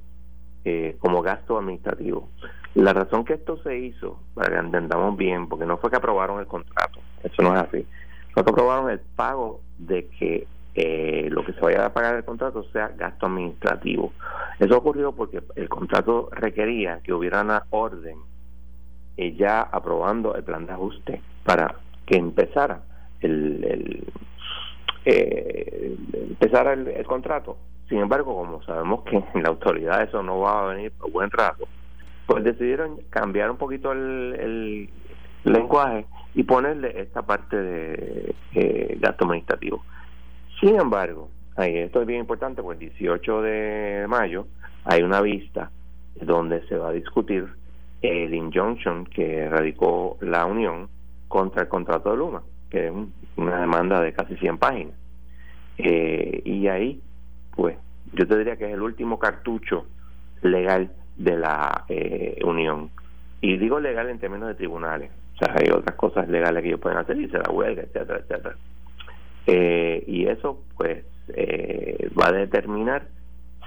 [1.00, 2.30] como gasto administrativo.
[2.74, 6.40] La razón que esto se hizo, para que entendamos bien, porque no fue que aprobaron
[6.40, 7.86] el contrato, eso no es así,
[8.34, 10.48] fue que aprobaron el pago de que
[10.78, 14.12] eh, lo que se vaya a pagar el contrato sea gasto administrativo.
[14.60, 18.18] Eso ocurrió porque el contrato requería que hubiera una orden
[19.16, 21.76] eh, ya aprobando el plan de ajuste para
[22.06, 22.82] que empezara
[23.22, 24.14] el, el
[25.06, 27.58] eh, empezara el, contrato.
[27.90, 31.30] Sin embargo, como sabemos que en la autoridad eso no va a venir por buen
[31.32, 31.68] rato,
[32.26, 34.90] pues decidieron cambiar un poquito el,
[35.44, 39.84] lenguaje y ponerle esta parte de eh, gasto administrativo.
[40.60, 44.48] Sin embargo, ahí esto es bien importante, pues el 18 de mayo
[44.86, 45.70] hay una vista
[46.20, 47.48] donde se va a discutir
[48.02, 50.90] el injunction que radicó la Unión
[51.28, 52.94] contra el contrato de Luma, que es
[53.36, 54.96] una demanda de casi 100 páginas.
[55.78, 57.02] Eh, y ahí,
[57.56, 57.78] pues,
[58.14, 59.86] yo te diría que es el último cartucho
[60.42, 62.90] legal de la eh, Unión.
[63.42, 65.12] Y digo legal en términos de tribunales.
[65.36, 68.20] O sea, hay otras cosas legales que ellos pueden hacer, y se la huelga, etcétera,
[68.20, 68.56] etcétera.
[69.48, 71.04] Eh, y eso, pues,
[72.18, 73.08] va a determinar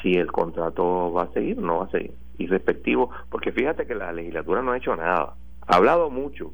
[0.02, 3.86] si el contrato va a seguir o no va a seguir y respectivo, porque fíjate
[3.86, 5.34] que la legislatura no ha hecho nada.
[5.66, 6.52] Ha hablado mucho,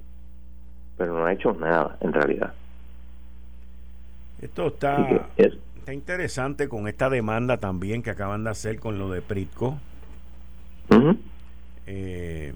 [0.96, 2.54] pero no ha hecho nada en realidad.
[4.40, 5.28] Esto está,
[5.84, 9.78] está interesante con esta demanda también que acaban de hacer con lo de Pritco.
[11.86, 12.54] Eh,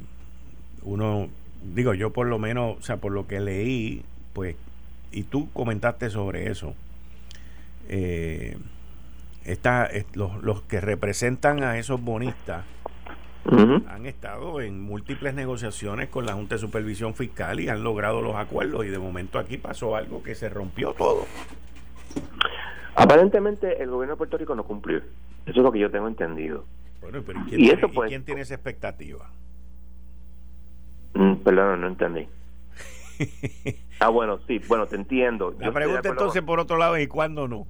[0.82, 1.28] uno,
[1.74, 4.56] digo yo por lo menos, o sea, por lo que leí, pues,
[5.12, 6.74] y tú comentaste sobre eso.
[7.90, 8.56] Eh,
[10.14, 12.64] los, los que representan a esos bonistas
[13.88, 18.36] han estado en múltiples negociaciones con la Junta de Supervisión Fiscal y han logrado los
[18.36, 21.26] acuerdos y de momento aquí pasó algo que se rompió todo.
[22.98, 24.98] Aparentemente el gobierno de Puerto Rico no cumplió.
[24.98, 25.06] Eso
[25.46, 26.64] es lo que yo tengo entendido.
[27.00, 29.30] Bueno, pero ¿y quién, tiene, pues, tiene esa expectativa?
[31.14, 32.28] Mm, perdón, no entendí.
[34.00, 35.54] ah, bueno, sí, bueno, te entiendo.
[35.58, 37.66] La pregunta entonces, por otro lado, ¿y cuándo no?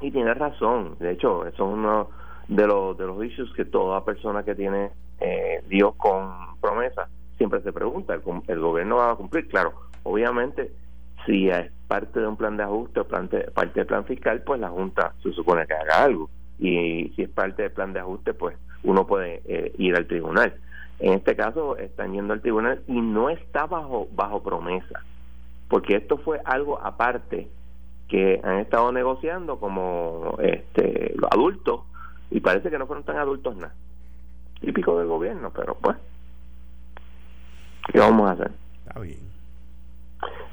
[0.00, 0.96] Y tienes razón.
[0.98, 2.10] De hecho, eso es uno
[2.50, 4.90] de los de los issues que toda persona que tiene
[5.20, 10.72] eh, Dios con promesa siempre se pregunta el, gobierno va a cumplir claro obviamente
[11.26, 14.68] si es parte de un plan de ajuste o parte del plan fiscal pues la
[14.70, 18.56] junta se supone que haga algo y si es parte del plan de ajuste pues
[18.82, 20.54] uno puede eh, ir al tribunal
[20.98, 25.02] en este caso están yendo al tribunal y no está bajo bajo promesa
[25.68, 27.48] porque esto fue algo aparte
[28.08, 31.82] que han estado negociando como este los adultos
[32.30, 33.74] y parece que no fueron tan adultos nada.
[34.60, 35.96] Típico del gobierno, pero pues,
[37.92, 38.52] ¿qué vamos a hacer?
[38.86, 39.18] Está bien.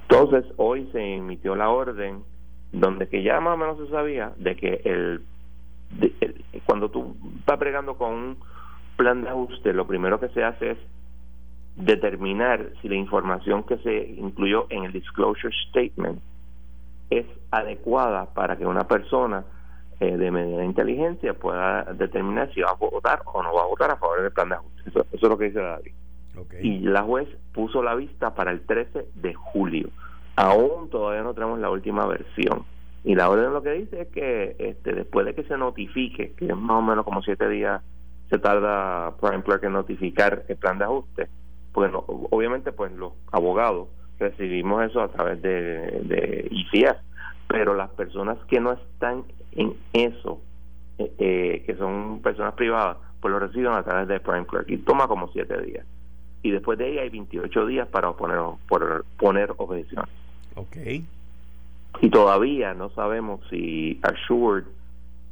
[0.10, 2.24] Entonces, hoy se emitió la orden
[2.72, 5.22] donde que ya más o menos se sabía de que el,
[6.65, 8.38] cuando tú estás bregando con un
[8.96, 10.78] plan de ajuste, lo primero que se hace es
[11.76, 16.20] determinar si la información que se incluyó en el disclosure statement
[17.10, 19.46] es adecuada para que una persona
[20.00, 23.91] eh, de medida inteligencia pueda determinar si va a votar o no va a votar
[23.91, 24.89] a favor del plan de ajuste.
[24.89, 25.80] Eso, es lo que dice la.
[26.62, 29.89] Y la juez puso la vista para el 13 de julio.
[30.36, 32.65] Aún todavía no tenemos la última versión.
[33.04, 36.45] Y la orden lo que dice es que este, después de que se notifique, que
[36.45, 37.82] es más o menos como siete días
[38.30, 41.30] se tarda Prime Clerk en notificar el plan de ajuste,
[41.71, 43.88] pues obviamente pues los abogados
[44.19, 46.97] recibimos eso a través de, de ICF,
[47.47, 49.23] pero las personas que no están
[49.54, 50.41] en eso,
[50.97, 54.78] eh, eh, que son personas privadas, pues lo reciben a través de Prime Clerk y
[54.78, 55.86] toma como siete días.
[56.43, 60.10] Y después de ahí hay 28 días para poner, por, poner objeciones.
[60.56, 60.78] Ok.
[62.02, 64.65] Y todavía no sabemos si Assured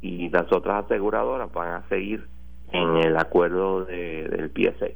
[0.02, 2.26] y las otras aseguradoras van a seguir
[2.72, 4.86] en el acuerdo de, del PSA.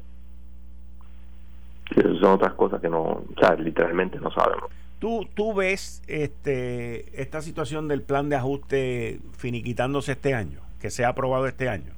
[1.97, 4.71] esas son otras cosas que no, o sea, literalmente no sabemos.
[4.99, 11.05] ¿Tú, ¿Tú ves este, esta situación del plan de ajuste finiquitándose este año, que se
[11.05, 11.93] ha aprobado este año?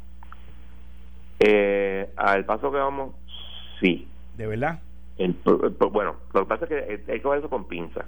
[1.40, 3.14] Eh, al paso que vamos,
[3.82, 4.08] sí.
[4.38, 4.80] ¿De verdad?
[5.92, 8.06] bueno, lo que pasa es que hay que ver eso con pinza.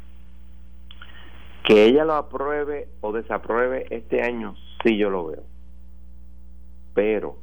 [1.65, 5.43] Que ella lo apruebe o desapruebe este año, sí yo lo veo.
[6.95, 7.37] Pero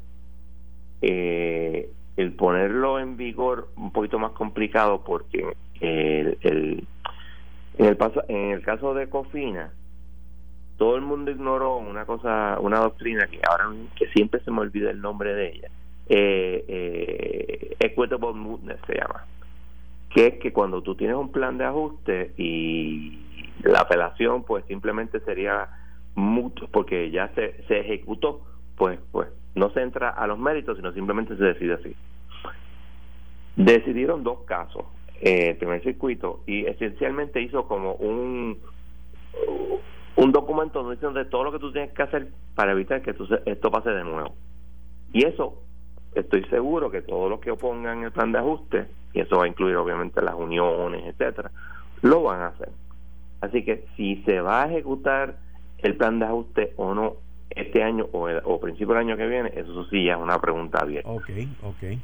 [1.02, 6.88] eh, el ponerlo en vigor un poquito más complicado porque el
[7.78, 9.72] en el, en el caso de Cofina,
[10.78, 14.92] todo el mundo ignoró una cosa, una doctrina que ahora que siempre se me olvida
[14.92, 15.70] el nombre de ella.
[16.14, 19.26] Eh, eh, equitable mootness se llama,
[20.10, 23.18] que es que cuando tú tienes un plan de ajuste y
[23.64, 25.70] la apelación pues simplemente sería
[26.16, 28.42] mutuo porque ya se, se ejecutó,
[28.76, 31.96] pues pues no se entra a los méritos, sino simplemente se decide así.
[33.56, 34.84] Decidieron dos casos
[35.22, 38.60] eh, primer circuito y esencialmente hizo como un
[40.18, 43.72] un documento donde dicen todo lo que tú tienes que hacer para evitar que esto
[43.72, 44.36] pase de nuevo.
[45.14, 45.62] Y eso,
[46.16, 49.48] estoy seguro que todos los que opongan el plan de ajuste, y eso va a
[49.48, 51.52] incluir obviamente las uniones, etcétera,
[52.02, 52.70] lo van a hacer.
[53.42, 55.36] Así que si se va a ejecutar
[55.80, 57.14] el plan de ajuste o no
[57.50, 60.80] este año o, o principio del año que viene, eso sí ya es una pregunta
[60.80, 61.10] abierta.
[61.10, 61.30] Ok,
[61.64, 62.00] ok.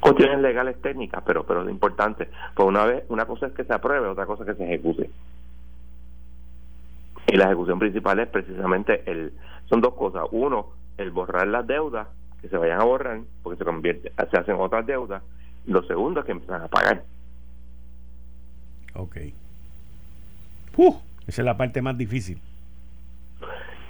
[0.00, 3.74] Cuestiones legales técnicas, pero pero lo importante, pues una vez una cosa es que se
[3.74, 5.10] apruebe, otra cosa es que se ejecute.
[7.28, 9.32] Y la ejecución principal es precisamente el
[9.68, 12.08] son dos cosas, uno, el borrar las deudas
[12.40, 15.22] que se vayan a borrar porque se convierte se hacen otras deudas,
[15.66, 17.02] lo segundo es que empiezan a pagar.
[18.94, 19.16] Ok.
[20.76, 20.94] Uh,
[21.26, 22.40] esa es la parte más difícil.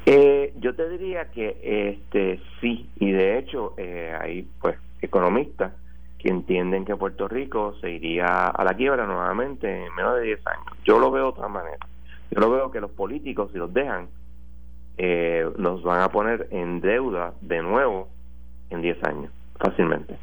[0.06, 5.72] Eh, yo te diría que este sí, y de hecho eh, hay pues economistas
[6.18, 10.46] que entienden que Puerto Rico se iría a la quiebra nuevamente en menos de 10
[10.46, 10.66] años.
[10.84, 11.86] Yo lo veo de otra manera.
[12.30, 14.08] Yo lo veo que los políticos, si los dejan,
[14.98, 18.08] eh, nos van a poner en deuda de nuevo
[18.70, 20.16] en 10 años, fácilmente.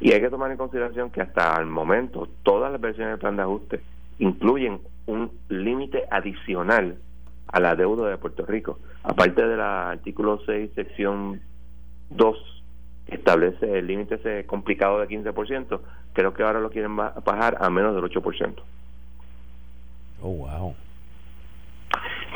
[0.00, 3.36] Y hay que tomar en consideración que hasta el momento todas las versiones del plan
[3.36, 3.80] de ajuste
[4.18, 6.98] incluyen un límite adicional
[7.48, 8.78] a la deuda de Puerto Rico.
[9.02, 11.40] Aparte del artículo 6, sección
[12.10, 12.64] 2,
[13.06, 15.80] que establece el límite ese complicado de 15%,
[16.12, 18.54] creo que ahora lo quieren bajar a menos del 8%.
[20.20, 20.74] Oh, wow.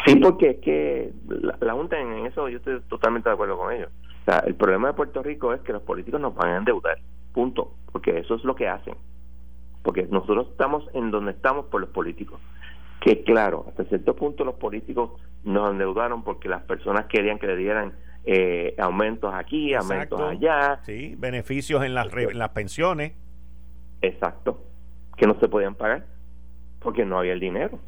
[0.07, 1.13] Sí, porque es que
[1.61, 3.91] la, Junta en eso yo estoy totalmente de acuerdo con ellos.
[4.23, 6.99] O sea, el problema de Puerto Rico es que los políticos nos van a endeudar,
[7.33, 8.95] punto, porque eso es lo que hacen.
[9.83, 12.41] Porque nosotros estamos en donde estamos por los políticos
[13.03, 17.57] que claro, hasta cierto punto los políticos nos endeudaron porque las personas querían que le
[17.57, 20.81] dieran eh, aumentos aquí, aumentos allá.
[20.85, 23.13] Sí, beneficios en las, en las pensiones.
[24.03, 24.63] Exacto,
[25.17, 26.07] que no se podían pagar
[26.79, 27.81] porque no había el dinero.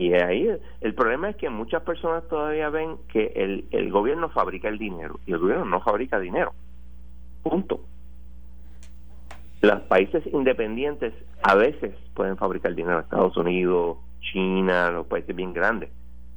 [0.00, 0.48] Y ahí
[0.80, 5.20] el problema es que muchas personas todavía ven que el, el gobierno fabrica el dinero
[5.26, 6.54] y el gobierno no fabrica dinero.
[7.42, 7.82] Punto.
[9.60, 15.90] Los países independientes a veces pueden fabricar dinero, Estados Unidos, China, los países bien grandes.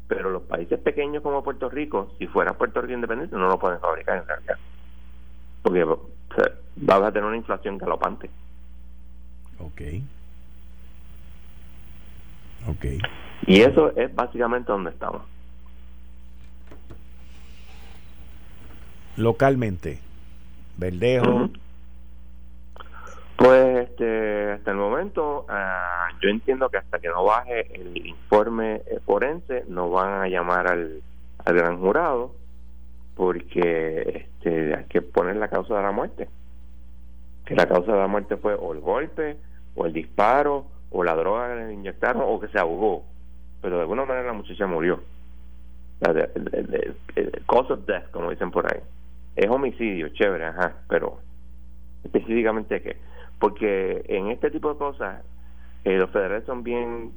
[0.10, 3.80] Pero los países pequeños como Puerto Rico, si fuera Puerto Rico independiente, no lo pueden
[3.80, 4.58] fabricar en realidad.
[5.62, 6.10] Porque o
[6.76, 8.30] vas a tener una inflación galopante.
[9.60, 9.82] Ok.
[12.67, 12.86] Ok.
[13.45, 15.21] Y eso es básicamente donde estamos.
[19.15, 19.99] Localmente,
[20.78, 21.49] Verdejo,
[23.36, 28.82] pues este, hasta el momento ah, yo entiendo que hasta que no baje el informe
[28.88, 31.02] eh, forense no van a llamar al,
[31.45, 32.32] al gran jurado
[33.15, 36.28] porque este, hay que poner la causa de la muerte.
[37.45, 39.38] Que la causa de la muerte fue o el golpe,
[39.76, 43.03] o el disparo, o la droga que le inyectaron, o que se ahogó.
[43.62, 45.01] Pero de alguna manera la muchacha murió.
[47.47, 48.82] Cause of death, como dicen por ahí.
[49.36, 51.19] Es homicidio, chévere, ajá, pero
[52.03, 52.97] específicamente qué
[53.43, 55.21] porque en este tipo de cosas
[55.84, 57.12] eh, los federales son bien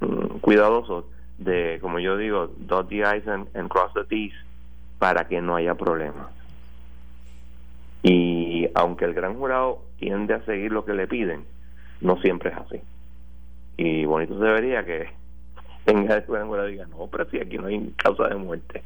[0.00, 1.04] mm, cuidadosos
[1.36, 4.32] de, como yo digo, dot the i's and, cross the t's
[4.98, 6.28] para que no haya problemas.
[8.02, 11.44] Y aunque el gran jurado tiende a seguir lo que le piden,
[12.00, 12.80] no siempre es así.
[13.76, 15.08] Y bonito se debería que
[15.86, 16.24] venga el
[16.68, 18.82] y diga, no, pero si aquí no hay causa de muerte.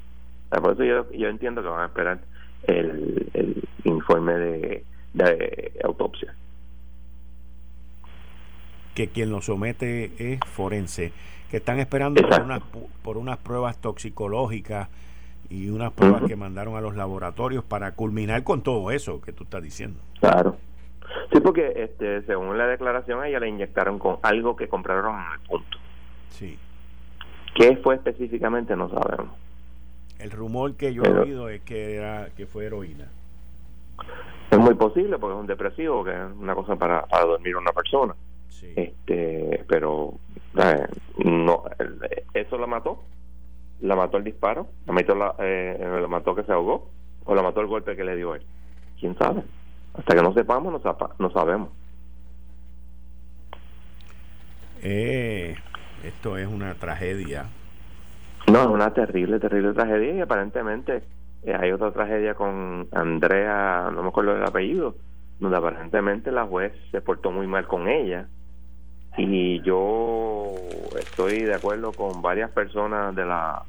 [0.50, 2.18] Por eso yo, yo entiendo que van a esperar
[2.64, 6.34] el, el informe de, de autopsia
[8.96, 11.12] que quien lo somete es forense,
[11.50, 12.62] que están esperando por unas,
[13.02, 14.88] por unas pruebas toxicológicas
[15.50, 19.44] y unas pruebas que mandaron a los laboratorios para culminar con todo eso que tú
[19.44, 20.00] estás diciendo.
[20.18, 20.56] Claro.
[21.32, 25.40] Sí, porque este, según la declaración ella le inyectaron con algo que compraron en el
[25.40, 25.78] punto.
[26.30, 26.58] Sí.
[27.54, 28.76] ¿Qué fue específicamente?
[28.76, 29.34] No sabemos.
[30.18, 33.08] El rumor que yo he oído es que era que fue heroína.
[34.50, 37.72] Es muy posible porque es un depresivo, que es una cosa para, para dormir una
[37.72, 38.14] persona.
[38.74, 40.14] Este, pero
[40.56, 40.86] eh,
[41.18, 41.64] no,
[42.32, 43.02] eso la mató,
[43.80, 46.90] la mató el disparo, la mató, la, eh, mató que se ahogó
[47.24, 48.42] o la mató el golpe que le dio él.
[48.98, 49.42] ¿Quién sabe?
[49.98, 51.70] Hasta que no sepamos, no, no sabemos.
[54.82, 55.56] Eh,
[56.04, 57.46] esto es una tragedia.
[58.52, 61.02] No, es una terrible, terrible tragedia y aparentemente
[61.42, 64.94] eh, hay otra tragedia con Andrea, no me acuerdo del apellido,
[65.40, 68.28] donde aparentemente la juez se portó muy mal con ella
[69.16, 70.54] y yo
[71.00, 73.62] estoy de acuerdo con varias personas de la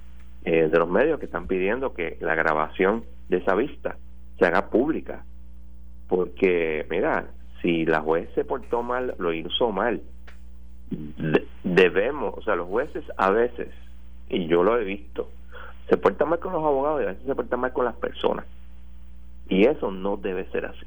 [0.43, 3.97] eh, de los medios que están pidiendo que la grabación de esa vista
[4.37, 5.23] se haga pública
[6.07, 7.27] porque mira
[7.61, 10.01] si la juez se portó mal lo hizo mal
[11.63, 13.69] debemos o sea los jueces a veces
[14.29, 15.29] y yo lo he visto,
[15.89, 18.45] se portan mal con los abogados y a veces se portan mal con las personas.
[19.47, 20.85] Y eso no debe ser así.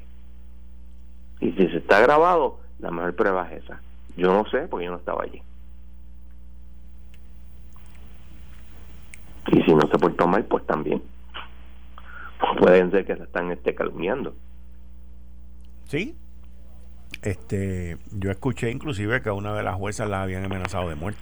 [1.39, 3.81] Y si se está grabado, la mejor prueba es esa.
[4.15, 5.41] Yo no sé porque yo no estaba allí.
[9.47, 11.01] Y si no se portó mal, pues también.
[12.59, 14.35] Pueden ser que se están este, calumniando.
[15.91, 16.15] Sí.
[17.21, 21.19] Este, yo escuché inclusive que a una de las juezas la habían amenazado de muerte.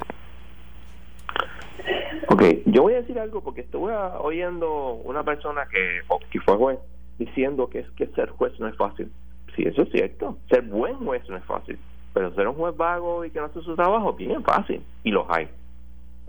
[2.28, 6.78] Ok, yo voy a decir algo porque estuve oyendo una persona que, que fue juez
[7.18, 9.12] diciendo que, que ser juez no es fácil.
[9.56, 10.38] Sí, eso es cierto.
[10.52, 11.80] Ser buen juez no es fácil.
[12.14, 14.84] Pero ser un juez vago y que no hace su trabajo, bien fácil.
[15.04, 15.50] Y los hay.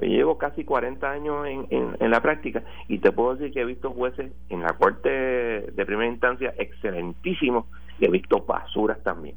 [0.01, 1.67] Yo llevo casi 40 años en,
[1.99, 5.87] en, la práctica y te puedo decir que he visto jueces en la corte de
[5.87, 7.67] primera instancia excelentísimos
[7.99, 9.37] y he visto basuras también.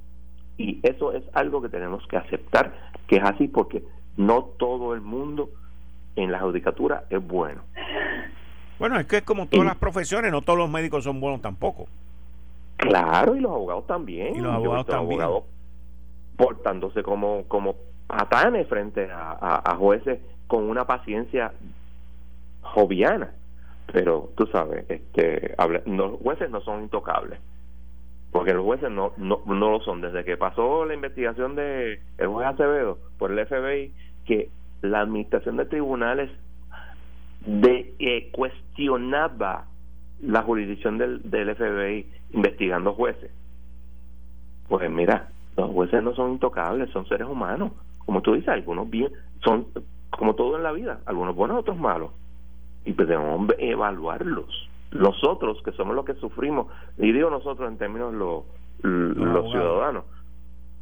[0.57, 2.73] Y eso es algo que tenemos que aceptar,
[3.07, 3.83] que es así porque
[4.17, 5.49] no todo el mundo
[6.15, 7.61] en la judicatura es bueno.
[8.79, 11.87] Bueno, es que es como todas las profesiones, no todos los médicos son buenos tampoco.
[12.77, 14.35] Claro, y los abogados también.
[14.35, 15.21] Y los abogados también.
[16.35, 17.75] portándose como, como
[18.07, 21.53] patanes frente a, jueces con una paciencia
[22.61, 23.31] joviana.
[23.91, 27.39] Pero tú sabes, este, los jueces no son intocables.
[28.31, 30.01] Porque los jueces no, no, no lo son.
[30.01, 33.93] Desde que pasó la investigación de el juez Acevedo por el FBI,
[34.25, 34.49] que
[34.81, 36.31] la administración de tribunales
[37.45, 39.65] eh, cuestionaba
[40.21, 43.31] la jurisdicción del, del FBI investigando jueces.
[44.67, 47.71] Pues mira, los jueces no son intocables, son seres humanos.
[48.05, 49.11] Como tú dices, algunos bien,
[49.43, 49.67] son
[50.17, 52.11] como todo en la vida, algunos buenos, otros malos.
[52.85, 54.69] Y pues debemos evaluarlos.
[54.91, 58.43] Nosotros, que somos los que sufrimos, y digo nosotros en términos los,
[58.83, 60.03] los, ciudadanos,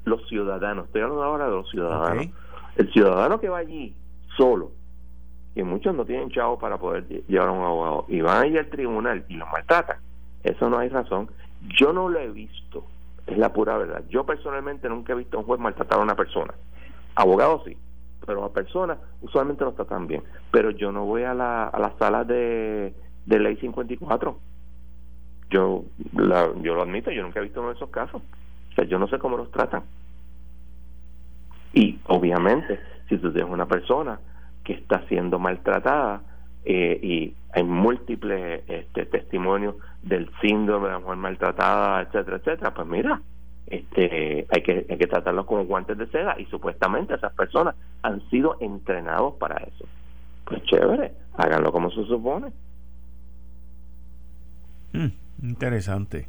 [0.03, 2.27] los ciudadanos, estoy hablando ahora de los ciudadanos.
[2.75, 3.95] El ciudadano que va allí
[4.38, 4.71] solo,
[5.53, 8.57] que muchos no tienen chavo para poder llevar a un abogado y van a ir
[8.57, 9.97] al tribunal y lo maltratan,
[10.43, 11.29] eso no hay razón.
[11.77, 12.86] Yo no lo he visto,
[13.27, 14.03] es la pura verdad.
[14.09, 16.53] Yo personalmente nunca he visto a un juez maltratar a una persona.
[17.15, 17.77] Abogado sí,
[18.26, 20.24] pero a personas usualmente no tratan bien.
[20.51, 22.93] Pero yo no voy a la, a la sala de,
[23.26, 24.38] de ley 54.
[25.49, 28.22] Yo, la, yo lo admito, yo nunca he visto uno de esos casos.
[28.72, 29.84] O sea, yo no sé cómo los tratan.
[31.74, 34.19] Y obviamente, si tú tienes una persona
[34.63, 36.22] que está siendo maltratada
[36.63, 42.88] eh, y hay múltiples este, testimonios del síndrome de la mujer maltratada, etcétera, etcétera, pues
[42.88, 43.22] mira,
[43.72, 48.22] este, hay que hay que tratarlos como guantes de seda y supuestamente esas personas han
[48.30, 49.86] sido entrenados para eso.
[50.45, 52.51] Pues chévere, háganlo como se supone.
[54.93, 55.07] Mm,
[55.43, 56.28] interesante.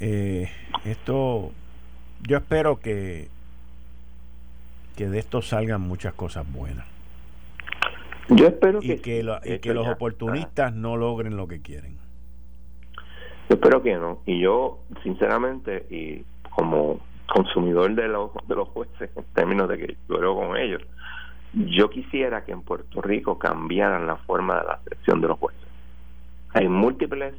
[0.00, 0.50] eh,
[0.84, 1.52] esto,
[2.26, 3.28] yo espero que
[4.96, 6.86] que de esto salgan muchas cosas buenas.
[8.28, 11.98] Yo espero y que, los oportunistas no logren lo que quieren.
[13.48, 14.20] Yo espero que no.
[14.26, 19.96] Y yo, sinceramente, y como consumidor de los, de los jueces, en términos de que
[20.08, 20.82] yo con ellos,
[21.52, 25.62] yo quisiera que en Puerto Rico cambiaran la forma de la selección de los jueces.
[26.52, 27.34] Hay múltiples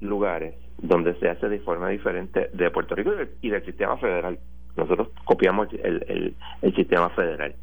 [0.00, 4.38] lugares donde se hace de forma diferente de Puerto Rico y del sistema federal.
[4.76, 7.54] Nosotros copiamos el, el, sistema federal,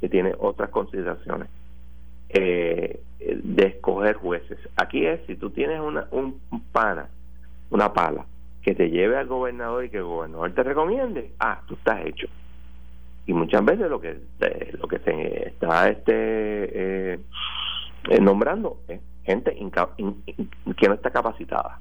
[0.00, 1.48] que tiene otras consideraciones.
[2.30, 4.58] Eh, de escoger jueces.
[4.76, 6.38] Aquí es, si tú tienes una, un
[6.72, 7.08] pana,
[7.70, 8.26] una pala,
[8.62, 12.28] que te lleve al gobernador y que el gobernador te recomiende, ah, tú estás hecho.
[13.26, 14.18] Y muchas veces lo que
[14.80, 17.20] lo que se está este eh,
[18.08, 21.78] eh, nombrando es gente que no está capacitada.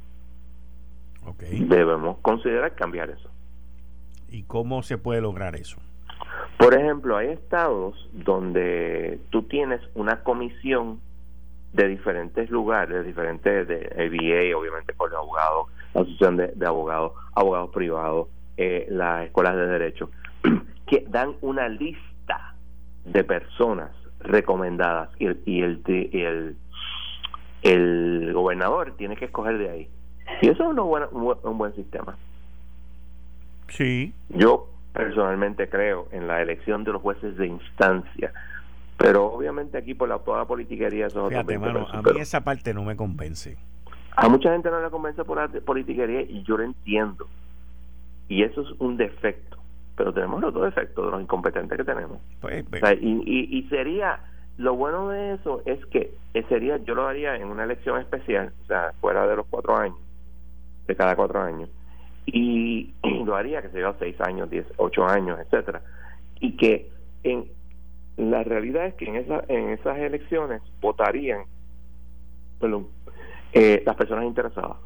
[1.50, 3.30] Debemos considerar cambiar eso.
[4.30, 5.78] ¿Y cómo se puede lograr eso?
[6.58, 11.00] Por ejemplo, hay estados donde tú tienes una comisión
[11.74, 15.68] de diferentes lugares, diferentes de ABA, obviamente por los abogados,
[15.98, 18.28] la asociación de, abogados, abogados privados,
[18.58, 20.10] eh, las escuelas de derecho,
[20.88, 22.56] que dan una lista
[23.06, 26.58] de personas recomendadas y, y el, el,
[27.64, 29.90] el gobernador tiene que escoger de ahí.
[30.42, 30.78] Y eso es
[31.44, 32.18] un buen sistema.
[33.70, 34.14] Sí.
[34.30, 38.34] Yo personalmente creo en la elección de los jueces de instancia.
[38.98, 42.84] Pero obviamente aquí por la toda la politiquería eso Fíjate, a mí esa parte no
[42.84, 43.58] me convence.
[44.18, 47.28] A mucha gente no le convence por la politiquería y yo lo entiendo.
[48.28, 49.58] Y eso es un defecto.
[49.96, 52.20] Pero tenemos los dos defectos de los incompetentes que tenemos.
[52.42, 52.66] Pues,
[53.00, 54.20] y, y, sería,
[54.58, 56.14] lo bueno de eso es que
[56.50, 59.98] sería, yo lo haría en una elección especial, o sea, fuera de los cuatro años,
[60.86, 61.70] de cada cuatro años
[62.28, 62.94] y,
[63.26, 65.82] lo haría que se lleva seis años, diez, ocho años, etcétera,
[66.40, 66.92] y que
[67.24, 67.46] en
[68.18, 71.44] la realidad es que en, esa, en esas elecciones votarían
[72.60, 72.88] perdón,
[73.60, 74.78] eh, las personas interesadas,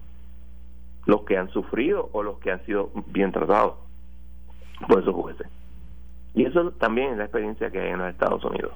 [1.06, 3.74] los que han sufrido o los que han sido bien tratados
[4.88, 5.48] por esos jueces.
[6.34, 8.72] Y eso también es la experiencia que hay en los Estados Unidos,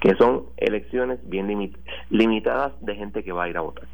[0.00, 1.70] que son elecciones bien
[2.08, 3.84] limitadas de gente que va a ir a votar.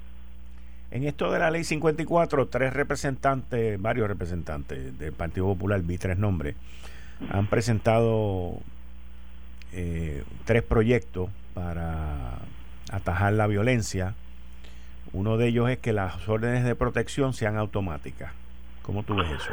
[0.93, 6.19] En esto de la ley 54, tres representantes, varios representantes del Partido Popular, vi tres
[6.19, 6.55] nombres,
[7.31, 8.59] han presentado
[9.73, 12.39] eh, tres proyectos para
[12.93, 14.15] atajar la violencia.
[15.13, 18.33] Uno de ellos es que las órdenes de protección sean automáticas.
[18.83, 19.53] ¿Cómo tú ves eso?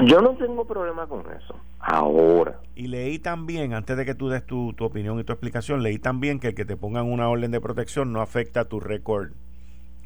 [0.00, 1.56] Yo no tengo problema con eso.
[1.78, 2.58] Ahora.
[2.74, 5.98] Y leí también, antes de que tú des tu, tu opinión y tu explicación, leí
[5.98, 9.30] también que el que te pongan una orden de protección no afecta a tu récord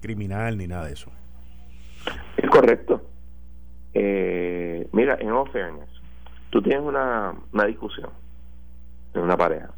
[0.00, 1.10] criminal ni nada de eso.
[2.36, 3.02] Es correcto.
[3.94, 5.88] Eh, mira, en all fairness,
[6.50, 8.10] tú tienes una, una discusión
[9.14, 9.70] en una pareja.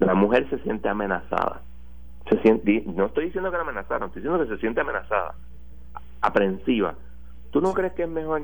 [0.00, 1.62] La mujer se siente amenazada.
[2.28, 5.34] Se siente, no estoy diciendo que la amenazaron, estoy diciendo que se siente amenazada,
[6.20, 6.94] aprensiva.
[7.50, 8.42] ¿Tú no crees que es mejor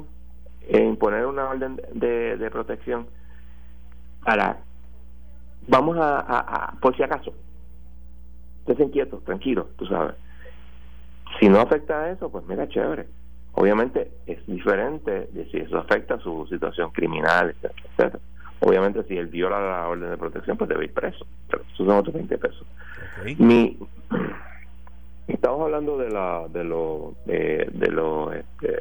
[0.68, 3.07] imponer una orden de, de protección
[4.24, 4.59] para,
[5.66, 7.33] vamos a, a, por si acaso,
[8.72, 10.14] estén quietos, tranquilos, tú sabes.
[11.41, 13.07] Si no afecta a eso, pues mira, chévere.
[13.53, 18.18] Obviamente es diferente de si eso afecta a su situación criminal, etcétera,
[18.61, 21.27] Obviamente si él viola la orden de protección, pues debe ir preso.
[21.49, 22.67] Pero eso son otros 20 pesos.
[23.39, 23.79] Mi,
[25.27, 28.77] estamos hablando de la de lo de, de lo este,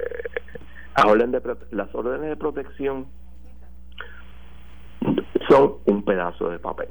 [1.05, 3.07] orden de las órdenes de protección
[5.49, 6.89] son un pedazo de papel.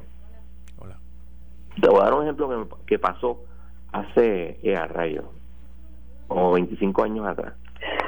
[1.81, 3.43] Te voy a dar un ejemplo que, pasó
[3.91, 5.25] hace eh, a rayos
[6.27, 7.53] como 25 años atrás,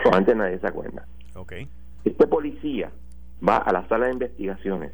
[0.05, 1.05] o antes nadie se acuerda.
[1.35, 1.69] Okay.
[2.03, 2.91] Este policía
[3.47, 4.93] va a la sala de investigaciones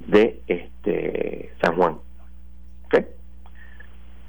[0.00, 1.98] de este San Juan.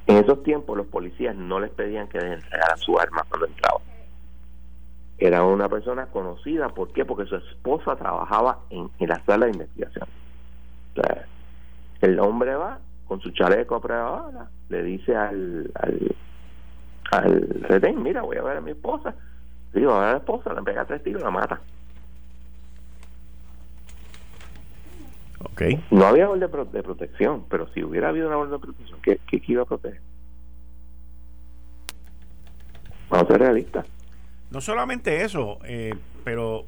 [0.06, 3.82] En esos tiempos los policías no les pedían que entregaran su arma cuando entraban.
[5.18, 7.06] Era una persona conocida, ¿por qué?
[7.06, 10.06] Porque su esposa trabajaba en, la sala de investigación.
[12.02, 16.16] el hombre va con su chaleco a prueba le dice al, al
[17.14, 19.14] al retén, mira, voy a ver a mi esposa.
[19.74, 21.62] Digo, a la esposa, le pega tres tiros y la mata.
[25.52, 25.84] Okay.
[25.92, 26.40] No había orden
[26.72, 30.02] de, protección, pero si hubiera habido una orden de protección, ¿qué, qué iba a proteger?
[33.10, 33.86] Vamos a ser realistas.
[34.50, 36.66] No solamente eso, eh, pero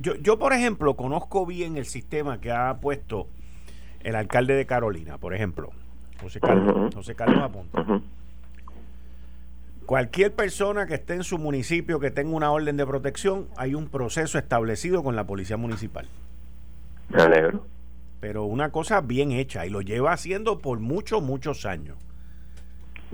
[0.00, 3.28] yo, yo, por ejemplo, conozco bien el sistema que ha puesto
[4.00, 5.70] el alcalde de Carolina, por ejemplo,
[6.20, 7.78] José Carlos, José Carlos Aponte.
[9.86, 13.88] Cualquier persona que esté en su municipio que tenga una orden de protección, hay un
[13.88, 16.06] proceso establecido con la policía municipal.
[17.08, 17.64] Me alegro.
[18.20, 21.96] Pero una cosa bien hecha y lo lleva haciendo por muchos, muchos años.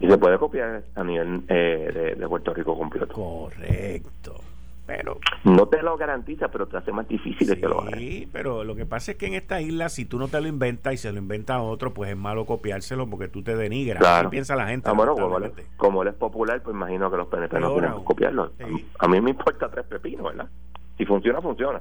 [0.00, 3.14] Y se puede copiar a nivel eh, de, Puerto Rico completo.
[3.14, 4.40] Correcto.
[4.86, 7.98] Pero no te lo garantiza, pero te hace más difícil que lo hagas.
[7.98, 10.46] Sí, pero lo que pasa es que en esta isla, si tú no te lo
[10.46, 14.00] inventas y se lo inventa a otro, pues es malo copiárselo porque tú te denigras.
[14.00, 14.28] Claro.
[14.28, 14.90] piensa la gente?
[14.90, 18.52] Ah, bueno, como él, es popular, pues imagino que los PNP no quieren copiarlo.
[18.98, 20.50] A mí me importa tres pepinos, ¿verdad?
[20.98, 21.80] Si funciona, funciona.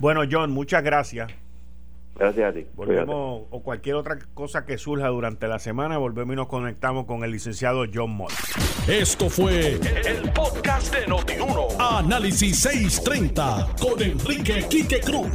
[0.00, 1.30] Bueno, John, muchas gracias.
[2.16, 2.66] Gracias a ti.
[2.74, 7.24] Volvemos, o cualquier otra cosa que surja durante la semana, volvemos y nos conectamos con
[7.24, 8.32] el licenciado John Mott.
[8.86, 11.68] Esto fue el, podcast de Notiuno.
[11.78, 15.30] Análisis 630 con Enrique Quique Cruz.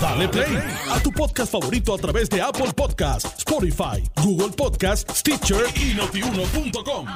[0.00, 0.58] Dale play
[0.90, 7.06] a tu podcast favorito a través de Apple Podcasts, Spotify, Google Podcasts, Stitcher y notiuno.com.